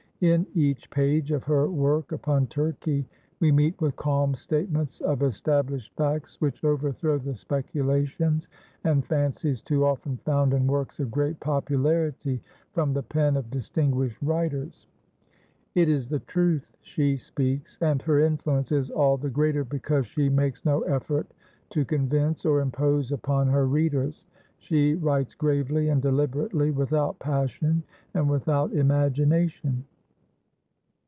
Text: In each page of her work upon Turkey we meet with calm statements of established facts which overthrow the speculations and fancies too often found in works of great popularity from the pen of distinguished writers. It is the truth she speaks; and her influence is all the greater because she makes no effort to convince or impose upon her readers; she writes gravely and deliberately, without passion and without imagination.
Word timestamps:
In 0.23 0.45
each 0.53 0.87
page 0.91 1.31
of 1.31 1.45
her 1.45 1.67
work 1.67 2.11
upon 2.11 2.45
Turkey 2.45 3.07
we 3.39 3.51
meet 3.51 3.81
with 3.81 3.95
calm 3.95 4.35
statements 4.35 5.01
of 5.01 5.23
established 5.23 5.91
facts 5.95 6.39
which 6.39 6.63
overthrow 6.63 7.17
the 7.17 7.33
speculations 7.33 8.47
and 8.83 9.03
fancies 9.03 9.63
too 9.63 9.83
often 9.83 10.17
found 10.17 10.53
in 10.53 10.67
works 10.67 10.99
of 10.99 11.09
great 11.09 11.39
popularity 11.39 12.39
from 12.71 12.93
the 12.93 13.01
pen 13.01 13.35
of 13.35 13.49
distinguished 13.49 14.21
writers. 14.21 14.85
It 15.73 15.89
is 15.89 16.07
the 16.07 16.19
truth 16.19 16.71
she 16.81 17.17
speaks; 17.17 17.79
and 17.81 17.99
her 18.03 18.19
influence 18.19 18.71
is 18.71 18.91
all 18.91 19.17
the 19.17 19.27
greater 19.27 19.63
because 19.63 20.05
she 20.05 20.29
makes 20.29 20.63
no 20.63 20.81
effort 20.81 21.31
to 21.71 21.83
convince 21.83 22.45
or 22.45 22.61
impose 22.61 23.11
upon 23.11 23.47
her 23.47 23.65
readers; 23.65 24.27
she 24.59 24.93
writes 24.93 25.33
gravely 25.33 25.89
and 25.89 25.99
deliberately, 25.99 26.69
without 26.69 27.17
passion 27.17 27.81
and 28.13 28.29
without 28.29 28.71
imagination. 28.73 29.83